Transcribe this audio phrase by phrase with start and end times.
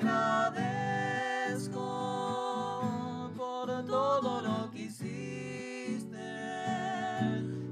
[0.00, 1.80] agradezco
[3.36, 6.18] por todo lo que hiciste,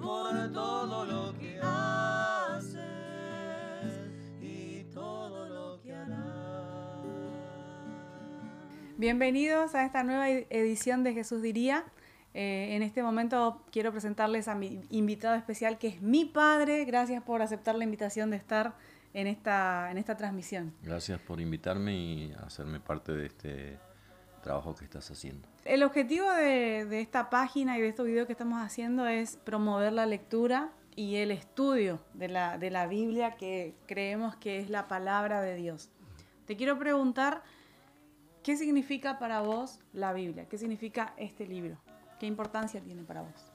[0.01, 2.77] por todo lo que haces
[4.41, 6.19] y todo lo que harás.
[8.99, 11.85] Bienvenidos a esta nueva edición de Jesús Diría.
[12.35, 16.85] Eh, en este momento quiero presentarles a mi invitado especial, que es mi padre.
[16.85, 18.75] Gracias por aceptar la invitación de estar
[19.15, 20.75] en esta, en esta transmisión.
[20.83, 23.79] Gracias por invitarme y hacerme parte de este
[24.43, 25.49] trabajo que estás haciendo.
[25.65, 29.93] El objetivo de, de esta página y de estos videos que estamos haciendo es promover
[29.93, 34.89] la lectura y el estudio de la, de la Biblia que creemos que es la
[34.89, 35.91] palabra de Dios.
[36.45, 37.43] Te quiero preguntar,
[38.43, 40.49] ¿qué significa para vos la Biblia?
[40.49, 41.79] ¿Qué significa este libro?
[42.19, 43.53] ¿Qué importancia tiene para vos?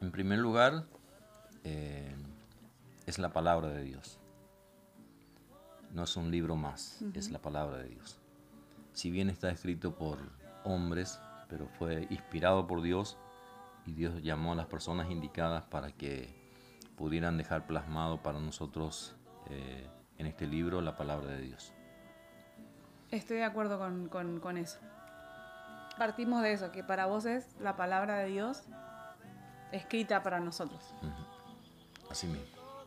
[0.00, 0.86] En primer lugar,
[1.62, 2.14] eh,
[3.04, 4.18] es la palabra de Dios.
[5.94, 8.18] No es un libro más, es la palabra de Dios.
[8.92, 10.18] Si bien está escrito por
[10.64, 11.18] hombres,
[11.48, 13.16] pero fue inspirado por Dios
[13.86, 16.34] y Dios llamó a las personas indicadas para que
[16.96, 19.14] pudieran dejar plasmado para nosotros
[19.48, 21.72] eh, en este libro la palabra de Dios.
[23.10, 24.78] Estoy de acuerdo con, con, con eso
[25.96, 28.62] partimos de eso, que para vos es la palabra de Dios
[29.72, 30.94] escrita para nosotros.
[32.10, 32.44] Así mismo.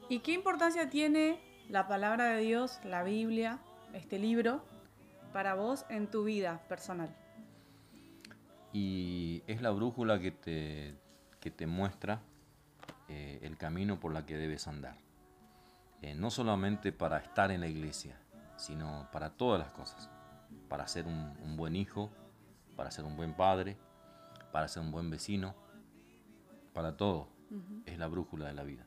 [0.10, 3.60] ¿Y qué importancia tiene la palabra de Dios, la Biblia,
[3.94, 4.64] este libro,
[5.34, 7.14] para vos en tu vida personal?
[8.74, 10.96] Y es la brújula que te,
[11.40, 12.22] que te muestra
[13.10, 14.98] eh, el camino por la que debes andar.
[16.02, 18.18] Eh, no solamente para estar en la iglesia,
[18.56, 20.10] sino para todas las cosas.
[20.70, 22.12] Para ser un, un buen hijo,
[22.76, 23.78] para ser un buen padre,
[24.52, 25.56] para ser un buen vecino,
[26.74, 27.30] para todo.
[27.86, 28.86] Es la brújula de la vida.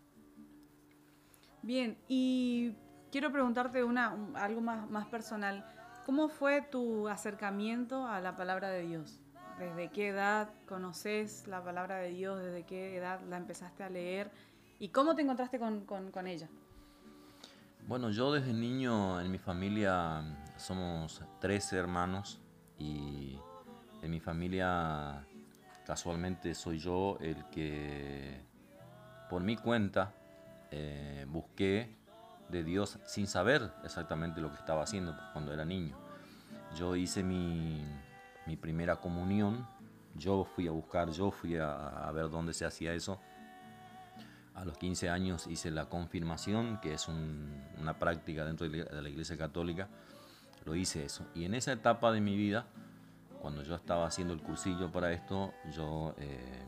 [1.63, 2.75] Bien, y
[3.13, 5.65] quiero preguntarte una, algo más, más personal.
[6.07, 9.21] ¿Cómo fue tu acercamiento a la palabra de Dios?
[9.59, 12.41] ¿Desde qué edad conoces la palabra de Dios?
[12.41, 14.31] ¿Desde qué edad la empezaste a leer?
[14.79, 16.49] ¿Y cómo te encontraste con, con, con ella?
[17.87, 20.23] Bueno, yo desde niño en mi familia
[20.57, 22.41] somos 13 hermanos
[22.79, 23.39] y
[24.01, 25.27] en mi familia
[25.85, 28.43] casualmente soy yo el que
[29.29, 30.15] por mi cuenta
[30.71, 31.97] eh, busqué
[32.49, 35.97] de Dios sin saber exactamente lo que estaba haciendo cuando era niño.
[36.77, 37.85] Yo hice mi,
[38.47, 39.67] mi primera comunión,
[40.15, 43.21] yo fui a buscar, yo fui a, ver dónde se hacía eso.
[44.55, 49.09] A los 15 años hice la confirmación, que es un, una práctica dentro de la
[49.09, 49.89] Iglesia Católica.
[50.65, 51.27] Lo hice eso.
[51.35, 52.67] Y en esa etapa de mi vida,
[53.41, 56.67] cuando yo estaba haciendo el cursillo para esto, yo eh,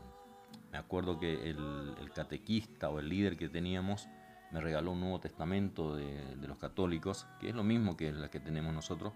[0.73, 4.09] me acuerdo que el, el, catequista o el líder que teníamos
[4.51, 8.29] me regaló un Nuevo Testamento de, de, los católicos, que es lo mismo que la
[8.29, 9.13] que tenemos nosotros,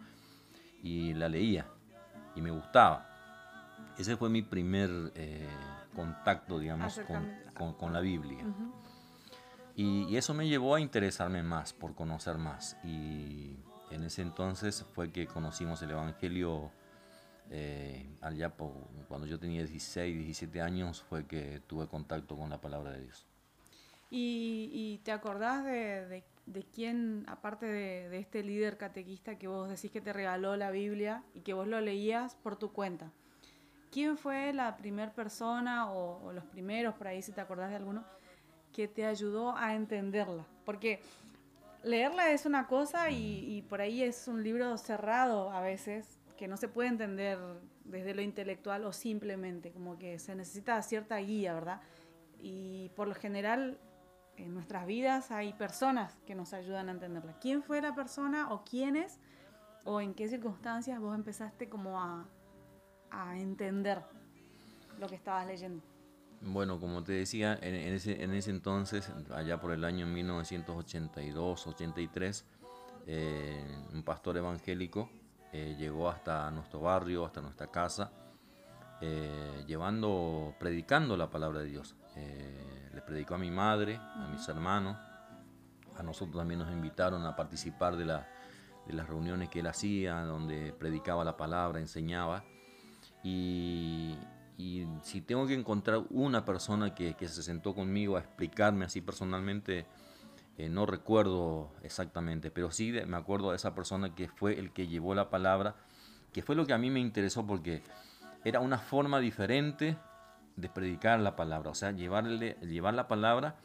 [0.83, 1.65] y la leía
[2.35, 3.07] y me gustaba.
[3.97, 5.49] Ese fue mi primer eh,
[5.95, 8.45] contacto, digamos, con, con, con, la Biblia.
[8.45, 8.71] Uh -huh.
[9.75, 12.77] y, y, eso me llevó a interesarme más, por conocer más.
[12.83, 13.57] Y
[13.89, 16.71] en ese entonces fue que conocimos el Evangelio
[17.49, 18.71] eh, allá por,
[19.07, 23.25] cuando yo tenía 16, 17 años fue que tuve contacto con la palabra de Dios.
[24.09, 29.47] ¿Y, y te acordás de, de, de quién, aparte de, de, este líder catequista que
[29.47, 33.11] vos decís que te regaló la Biblia y que vos lo leías por tu cuenta?
[33.91, 37.77] ¿Quién fue la primera persona o, o los primeros, por ahí si te acordás de
[37.77, 38.03] alguno,
[38.73, 40.45] que te ayudó a entenderla?
[40.65, 41.01] Porque
[41.83, 46.47] leerla es una cosa y, y por ahí es un libro cerrado a veces, que
[46.47, 47.39] no se puede entender
[47.83, 51.81] desde lo intelectual o simplemente, como que se necesita cierta guía, ¿verdad?
[52.39, 53.79] Y por lo general
[54.37, 57.39] en nuestras vidas hay personas que nos ayudan a entenderla.
[57.39, 59.19] ¿Quién fue la persona o quiénes
[59.83, 62.27] o en qué circunstancias vos empezaste como a,
[63.09, 64.03] a entender
[64.99, 65.81] lo que estabas leyendo?
[66.41, 72.43] Bueno, como te decía, en, ese, en ese entonces, allá por el año 1982-83,
[73.07, 75.09] eh, un pastor evangélico
[75.53, 78.11] eh, llegó hasta nuestro barrio, hasta nuestra casa,
[79.01, 81.95] eh, llevando, predicando la palabra de Dios.
[82.15, 84.97] Eh, le predicó a mi madre, a mis hermanos,
[85.95, 88.27] a nosotros también nos invitaron a participar de, la,
[88.85, 92.43] de las reuniones que él hacía, donde predicaba la palabra, enseñaba.
[93.23, 94.17] Y,
[94.57, 99.01] y si tengo que encontrar una persona que, que, se sentó conmigo a explicarme así
[99.01, 99.85] personalmente,
[100.57, 104.87] eh, no recuerdo exactamente, pero sí me acuerdo de esa persona que fue el que
[104.87, 105.75] llevó la palabra,
[106.33, 107.83] que fue lo que a mí me interesó porque
[108.43, 109.97] era una forma diferente
[110.55, 113.55] de predicar la palabra, o sea, llevarle, llevar la palabra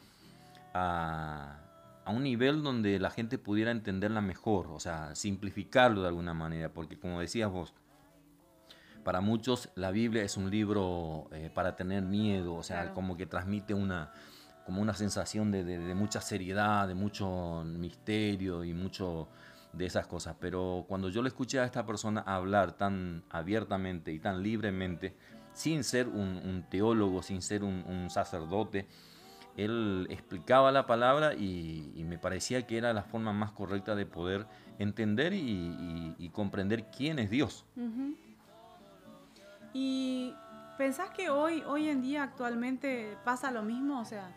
[0.74, 1.58] a,
[2.04, 6.70] a un nivel donde la gente pudiera entenderla mejor, o sea, simplificarlo de alguna manera,
[6.72, 7.74] porque como decías vos,
[9.04, 12.94] para muchos la Biblia es un libro eh, para tener miedo, o sea, Claro.
[12.94, 14.12] como que transmite una,
[14.64, 19.28] como una sensación de, mucha seriedad, de mucho misterio y mucho
[19.72, 20.36] de esas cosas.
[20.38, 25.14] Pero cuando yo le escuché a esta persona hablar tan abiertamente y tan libremente,
[25.52, 28.86] sin ser un, teólogo, sin ser un, sacerdote,
[29.56, 34.46] él explicaba la palabra y, me parecía que era la forma más correcta de poder
[34.78, 37.64] entender y, comprender quién es Dios.
[39.74, 40.34] ¿Y
[40.78, 44.00] pensás que hoy, hoy en día actualmente pasa lo mismo?
[44.00, 44.30] O sea,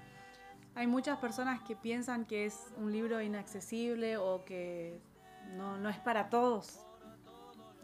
[0.75, 4.99] hay muchas personas que piensan que es un libro inaccesible o que
[5.55, 6.79] no, no es para todos.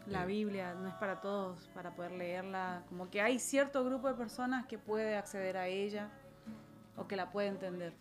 [0.06, 0.26] La Eh.
[0.26, 2.82] Biblia no es para todos para poder leerla.
[2.88, 6.10] Como que hay cierto grupo de personas que puede acceder a ella
[6.96, 7.94] o que la puede entender.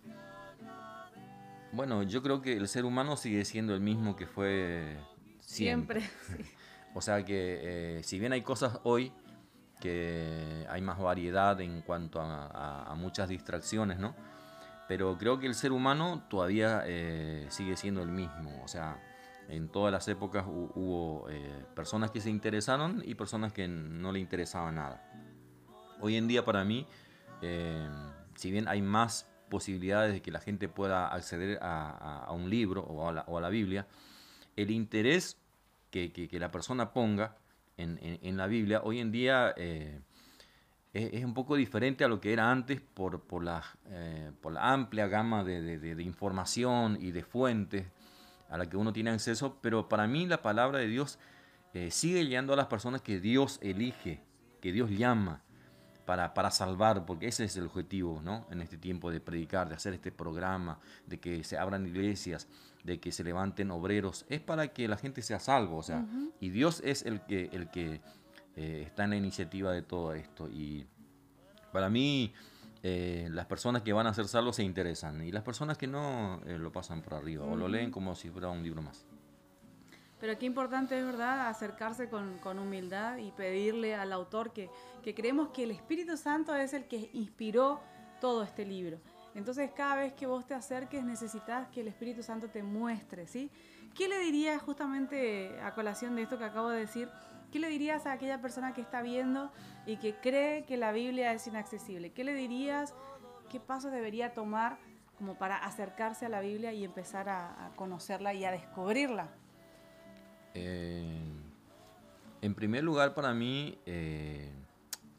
[1.73, 4.97] Bueno, yo creo que el ser humano sigue siendo el mismo que fue
[5.39, 6.01] siempre.
[6.01, 6.01] Siempre.
[6.45, 6.51] sí.
[6.93, 9.13] O sea que eh, si bien hay cosas hoy
[9.79, 14.13] que hay más variedad en cuanto a, a- a muchas distracciones, ¿no?
[14.91, 18.61] Pero creo que el ser humano todavía eh, sigue siendo el mismo.
[18.61, 19.01] O sea,
[19.47, 24.11] en todas las épocas hu- hubo eh, personas que se interesaron y personas que no
[24.11, 25.01] le interesaba nada.
[26.01, 26.85] Hoy en día para mí,
[27.41, 27.87] eh,
[28.35, 32.49] si bien hay más posibilidades de que la gente pueda acceder a, a- a un
[32.49, 33.87] libro o a la, o a la Biblia,
[34.57, 35.37] el interés
[35.89, 37.37] que, que- que la persona ponga
[37.77, 40.01] en, en- en la Biblia hoy en día eh,
[40.93, 44.53] es, es un poco diferente a lo que era antes por, por, la, eh, por
[44.53, 47.85] la amplia gama de, de- de- de información y de fuentes
[48.49, 51.19] a la que uno tiene acceso, pero para mí la palabra de Dios
[51.73, 54.21] eh, sigue llegando a las personas que Dios elige,
[54.59, 55.41] que Dios llama
[56.05, 58.45] para, para salvar, porque ese es el objetivo, ¿no?
[58.51, 62.49] En este tiempo de predicar, de hacer este programa, de que se abran iglesias,
[62.83, 66.05] de que se levanten obreros, es para que la gente sea salvo, o sea,
[66.41, 68.01] y Dios es el que, el que
[68.55, 70.49] eh, está en la iniciativa de todo esto.
[70.49, 70.85] Y
[71.71, 72.33] para mí,
[72.83, 76.41] eh, las personas que van a ser salvos se interesan, y las personas que no
[76.45, 79.05] eh, lo pasan por arriba, o lo leen como si fuera un libro más.
[80.19, 84.69] Pero qué importante es, ¿verdad?, acercarse con, con humildad y pedirle al autor que,
[85.03, 87.81] que creemos que el Espíritu Santo es el que inspiró
[88.19, 88.99] todo este libro.
[89.33, 93.49] Entonces, cada vez que vos te acerques, necesitas que el Espíritu Santo te muestre, ¿sí?
[93.95, 97.09] ¿Qué le dirías justamente a colación de esto que acabo de decir?
[97.51, 99.51] ¿Qué le dirías a aquella persona que está viendo
[99.85, 102.13] y que cree que la Biblia es inaccesible?
[102.13, 102.95] ¿Qué le dirías?
[103.49, 104.77] ¿Qué pasos debería tomar
[105.17, 109.29] como para acercarse a la Biblia y empezar a, conocerla y a descubrirla?
[110.53, 111.21] Eh,
[112.41, 114.53] en primer lugar, para mí, eh,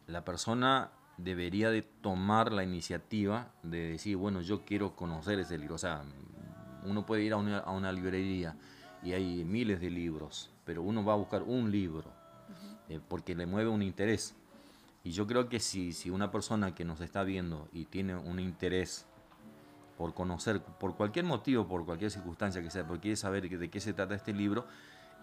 [0.06, 5.75] la persona debería de tomar la iniciativa de decir, bueno, yo quiero conocer ese libro.
[5.75, 6.02] O sea,
[6.84, 8.56] uno puede ir a una librería
[9.02, 12.21] y hay miles de libros, pero uno va a buscar un libro
[12.92, 14.34] eh, porque le mueve un interés.
[15.04, 18.38] Y yo creo que si, si una persona que nos está viendo y tiene un
[18.38, 19.06] interés
[19.98, 23.80] por conocer, por cualquier motivo, por cualquier circunstancia que sea, porque quiere saber de qué
[23.80, 24.66] se trata este libro,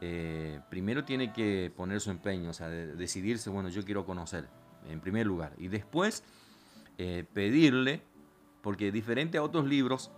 [0.02, 4.48] eh, primero tiene que poner su empeño, o sea, de- decidirse, bueno, yo quiero conocer,
[4.88, 5.54] en primer lugar.
[5.58, 6.24] Y después
[6.98, 8.02] eh, pedirle,
[8.62, 10.12] porque diferente a otros libros,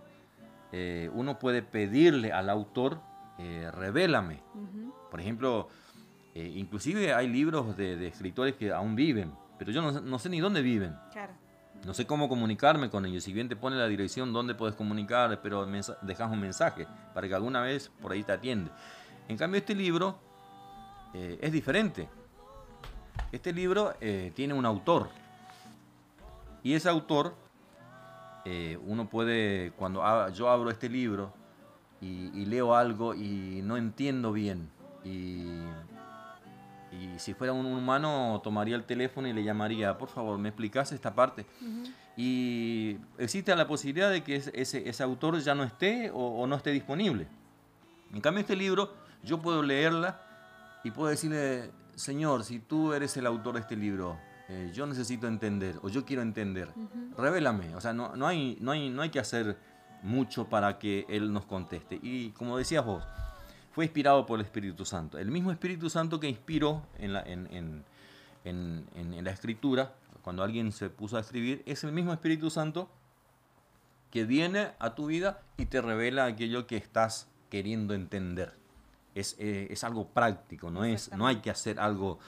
[0.72, 3.00] eh, uno puede pedirle al autor,
[3.38, 4.40] eh, revélame.
[4.54, 4.92] Ujú.
[5.10, 5.68] Por ejemplo,
[6.34, 10.18] eh, inclusive hay libros de, de escritores que aún viven, pero yo no, sé- no
[10.18, 10.94] sé ni dónde viven.
[11.12, 11.32] Claro.
[11.84, 13.24] No sé cómo comunicarme con ellos.
[13.24, 15.66] Si bien te pone la dirección donde puedes comunicar, pero
[16.02, 18.70] dejas un mensaje para que alguna vez por ahí te atiende.
[19.28, 20.16] En cambio, este libro
[21.12, 22.08] eh, es diferente.
[23.32, 25.08] Este libro eh, tiene un autor.
[26.62, 27.34] Y ese autor,
[28.44, 31.32] eh, uno puede, cuando a- yo abro este libro
[32.00, 34.68] y, y leo algo y no entiendo bien,
[35.04, 35.46] y,
[36.92, 40.92] y si fuera un humano tomaría el teléfono y le llamaría, por favor, ¿me explicas
[40.92, 41.46] esta parte?
[42.16, 46.56] Y existe la posibilidad de que ese, ese- autor ya no esté o, o no
[46.56, 47.26] esté disponible.
[48.12, 50.20] En cambio, este libro, yo puedo leerla
[50.84, 54.18] y puedo decirle, Señor, si tú eres el autor de este libro,
[54.48, 56.68] eh, yo necesito entender o yo quiero entender,
[57.16, 57.74] revélame.
[57.74, 59.56] O sea, no, no, hay, no, hay, no hay que hacer
[60.02, 61.98] mucho para que Él nos conteste.
[62.02, 63.02] Y como decías vos,
[63.72, 65.18] fue inspirado por el Espíritu Santo.
[65.18, 67.84] El mismo Espíritu Santo que inspiró en la, en, en-
[68.44, 72.88] en- la escritura, cuando alguien se puso a escribir, es el mismo Espíritu Santo
[74.10, 78.52] que viene a tu vida y te revela aquello que estás queriendo entender.
[79.14, 82.18] Es, eh, es algo práctico, no, es, no hay que hacer algo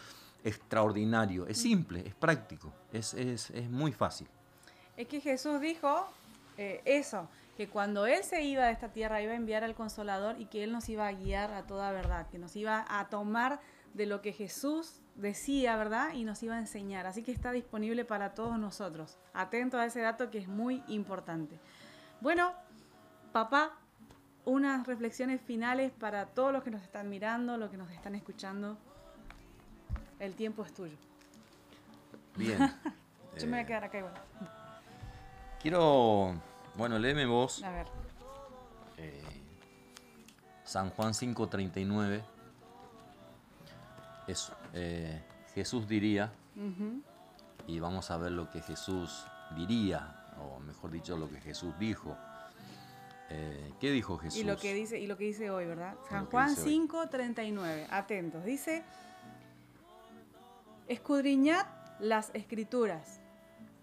[0.45, 4.29] extraordinario, es simple, es práctico, es, es, es muy fácil.
[4.97, 6.07] Es que Jesús dijo
[6.59, 10.41] eh, eso, que cuando Él se iba de esta tierra iba a enviar al Consolador
[10.41, 13.61] y que Él nos iba a guiar a toda verdad, que nos iba a tomar
[13.95, 16.13] de lo que Jesús decía, ¿verdad?
[16.15, 17.07] Y nos iba a enseñar.
[17.07, 19.19] Así que está disponible para todos nosotros.
[19.33, 21.61] Atento a ese dato que es muy importante.
[22.21, 22.53] Bueno,
[23.33, 23.73] papá,
[24.45, 28.77] unas reflexiones finales para todos los que nos están mirando, los que nos están escuchando.
[30.19, 30.97] El tiempo es tuyo.
[32.37, 32.59] Bien.
[33.39, 34.15] Yo me voy a Eh, quedar acá igual.
[35.61, 36.35] Quiero,
[36.77, 37.87] bueno, léeme vos A ver.
[38.99, 39.23] eh,
[40.65, 42.23] San Juan 5:39.
[44.27, 44.55] Eso.
[44.73, 45.23] eh,
[45.55, 46.33] Jesús diría,
[47.67, 49.25] y vamos a ver lo que Jesús
[49.57, 52.17] diría, o mejor dicho, lo que Jesús dijo.
[53.31, 54.41] Eh, ¿Qué dijo Jesús?
[54.41, 55.95] Y lo que dice, y lo que dice hoy, ¿verdad?
[56.09, 56.69] San Juan dice hoy.
[56.71, 57.87] 5, 39.
[57.91, 58.45] Atentos.
[58.45, 58.83] Dice,
[60.89, 61.67] escudriñad
[62.01, 63.21] las escrituras,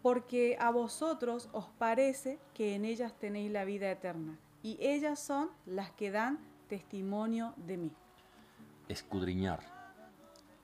[0.01, 5.49] porque a vosotros os parece que en ellas tenéis la vida eterna, y ellas son
[5.65, 7.91] las que dan testimonio de mí.
[8.87, 9.59] Escudriñar.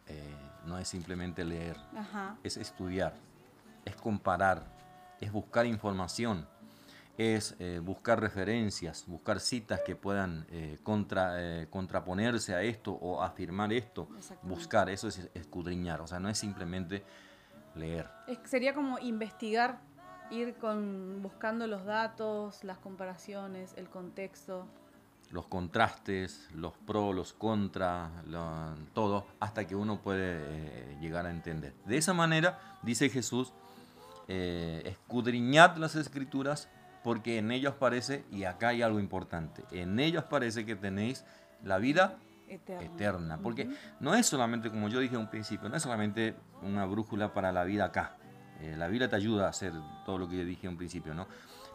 [0.07, 1.77] Eh, no es simplemente leer.
[1.95, 2.37] Ajá.
[2.43, 3.13] es estudiar,
[3.85, 4.63] es comparar,
[5.19, 6.47] es buscar información,
[7.17, 13.23] es eh, buscar referencias, buscar citas que puedan eh, contra, eh, contraponerse a esto o
[13.23, 14.07] afirmar esto,
[14.43, 17.03] buscar, eso es escudriñar, o sea, no es simplemente
[17.77, 18.07] leer.
[18.27, 19.79] Es- sería como investigar,
[20.31, 24.67] ir con, buscando los datos, las comparaciones, el contexto.
[25.29, 31.31] los contrastes, los pros, los contra, lo- todo, hasta que uno puede eh, llegar a
[31.31, 31.73] entender.
[31.85, 33.51] De esa manera, dice Jesús,
[34.29, 36.69] eh, escudriñad las escrituras
[37.03, 41.25] porque en ellos parece, y acá hay algo importante, en ellos parece que tenéis
[41.63, 42.85] la vida Eterna.
[42.85, 43.37] eterna.
[43.41, 47.33] Porque no es solamente, como yo dije en un principio, no es solamente una brújula
[47.33, 48.17] para la vida acá.
[48.61, 49.73] Eh, la Biblia te ayuda a hacer
[50.05, 51.27] todo lo que yo dije en un principio, ¿no?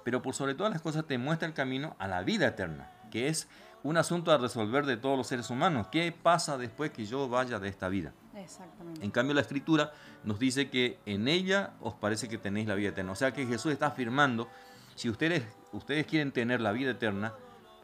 [0.04, 3.28] Pero por sobre todas las cosas te muestra el camino a la vida eterna, que
[3.28, 3.48] es
[3.84, 5.88] un asunto a resolver de todos los seres humanos.
[5.90, 8.12] ¿Qué pasa después que yo vaya de esta vida?
[8.34, 9.04] Exactamente.
[9.04, 9.92] En cambio, la escritura
[10.24, 13.12] nos dice que en ella os parece que tenéis la vida eterna.
[13.12, 14.48] O sea que Jesús está afirmando,
[14.94, 17.34] si ustedes, ustedes quieren tener la vida eterna,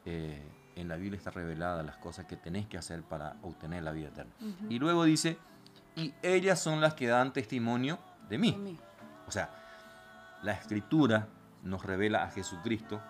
[0.05, 0.43] eh,
[0.81, 4.09] en la Biblia está revelada las cosas que tenéis que hacer para obtener la vida
[4.09, 4.33] eterna.
[4.69, 5.39] Y luego dice,
[5.97, 8.53] y ellas son las que dan testimonio de mí.
[8.53, 8.79] De mí.
[9.27, 9.51] O sea,
[10.43, 11.29] la escritura
[11.63, 13.03] nos revela a Jesucristo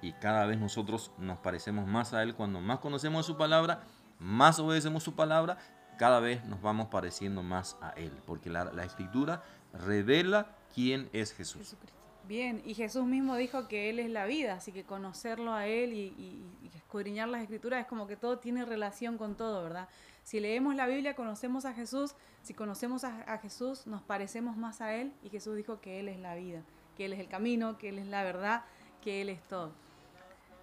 [0.00, 3.80] y cada vez nosotros nos parecemos más a Él cuando más conocemos su palabra,
[4.20, 5.58] más obedecemos su palabra,
[5.98, 9.42] cada vez nos vamos pareciendo más a Él, porque la, la escritura
[9.72, 11.62] revela quién es Jesús.
[11.62, 12.05] Jesucristo.
[12.26, 15.92] Bien, y Jesús mismo dijo que Él es la vida, así que conocerlo a Él
[15.92, 19.88] y, y- y escudriñar las escrituras es como que todo tiene relación con todo, ¿verdad?
[20.24, 24.80] Si leemos la Biblia, conocemos a Jesús, si conocemos a, a Jesús, nos parecemos más
[24.80, 26.62] a Él y Jesús dijo que Él es la vida,
[26.96, 28.64] que Él es el camino, que Él es la verdad,
[29.02, 29.72] que Él es todo.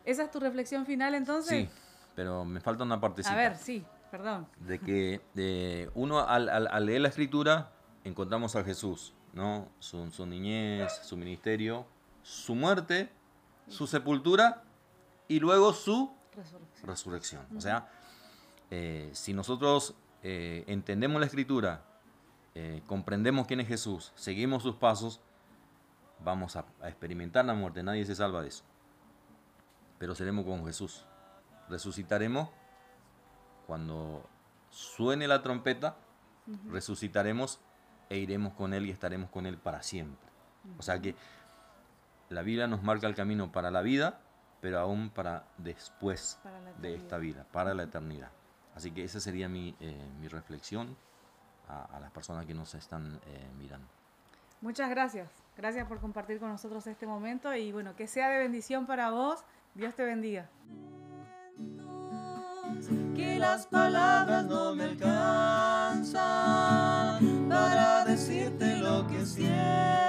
[0.06, 1.70] ¿Esa es tu reflexión final entonces?
[1.70, 1.70] Sí,
[2.14, 3.34] pero me falta una partecita.
[3.34, 4.48] A ver, sí, perdón.
[4.60, 7.72] de que eh, uno al, al- al leer la escritura
[8.04, 9.68] encontramos a Jesús, ¿no?
[9.80, 11.86] Su, su niñez, su ministerio,
[12.22, 13.10] su muerte,
[13.68, 14.64] su sepultura
[15.28, 16.88] y luego su Resurrección.
[16.88, 17.48] resurrección.
[17.58, 17.90] O sea,
[18.72, 21.84] eh, si nosotros eh, entendemos la escritura,
[22.56, 25.20] eh, comprendemos quién es Jesús, seguimos sus pasos,
[26.24, 27.84] vamos a, a experimentar la muerte.
[27.84, 28.64] Nadie se salva de eso.
[30.00, 31.06] Pero seremos con Jesús.
[31.70, 32.50] Resucitaremos
[33.68, 34.28] cuando
[34.70, 35.96] suene la trompeta,
[36.70, 37.60] resucitaremos
[38.10, 40.30] e iremos con Él y estaremos con Él para siempre.
[40.78, 41.16] O sea que
[42.30, 44.20] la Biblia nos marca el camino para la vida,
[44.62, 48.32] pero aún para después Para de esta vida, para la eternidad.
[48.76, 50.96] Así que esa sería mi, eh, mi reflexión
[51.68, 53.88] a, a las personas que nos están eh, mirando.
[54.62, 55.30] Muchas gracias.
[55.58, 59.44] Gracias por compartir con nosotros este momento y bueno, que sea de bendición para vos.
[59.76, 60.50] Dios te bendiga.
[63.16, 66.14] que las palabras no me alcanzan
[67.50, 70.03] para decirte lo que siento